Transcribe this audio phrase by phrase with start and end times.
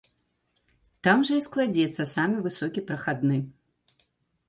[1.09, 3.37] Там жа і складзецца самы высокі прахадны.